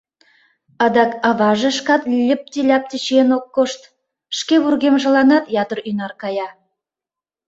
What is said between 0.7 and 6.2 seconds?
Адак аваже шкат льыпти-ляпти чиен ок кошт, шке вургемжыланат ятыр ӱнар